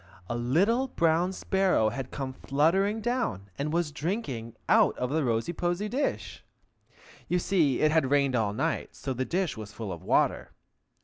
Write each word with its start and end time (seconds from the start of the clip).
A 0.27 0.35
little 0.35 0.87
brown 0.87 1.31
sparrow 1.31 1.89
had 1.89 2.09
come 2.09 2.33
fluttering 2.33 3.01
down, 3.01 3.51
and 3.59 3.71
was 3.71 3.91
drinking 3.91 4.55
out 4.67 4.97
of 4.97 5.11
the 5.11 5.23
rosy 5.23 5.53
posy 5.53 5.87
dish. 5.87 6.43
(You 7.27 7.37
see, 7.37 7.81
it 7.81 7.91
had 7.91 8.09
rained 8.09 8.35
all 8.35 8.51
night, 8.51 8.95
so 8.95 9.13
the 9.13 9.25
dish 9.25 9.55
was 9.57 9.71
full 9.71 9.91
of 9.93 10.01
water.) 10.01 10.53